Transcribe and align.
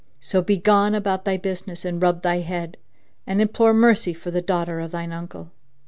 So 0.19 0.41
begone 0.41 0.95
about 0.95 1.25
thy 1.25 1.37
business 1.37 1.85
and 1.85 2.01
rub 2.01 2.23
thy 2.23 2.41
head[FN#5] 2.41 2.73
and 3.27 3.39
implore 3.39 3.71
mercy 3.71 4.15
for 4.15 4.31
the 4.31 4.41
daughter 4.41 4.79
of 4.79 4.89
thine 4.89 5.11
uncle!" 5.11 5.51